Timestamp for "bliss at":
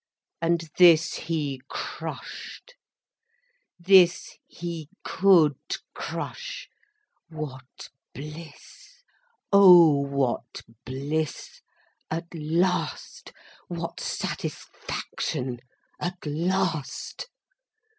10.87-12.25